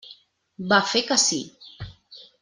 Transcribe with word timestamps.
Va 0.71 0.79
fer 0.93 1.01
que 1.11 1.17
sí. 1.25 1.39